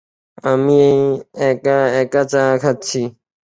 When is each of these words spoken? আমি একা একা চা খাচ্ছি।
আমি 0.43 0.81
একা 1.49 1.77
একা 2.01 2.21
চা 2.31 2.43
খাচ্ছি। 2.63 3.01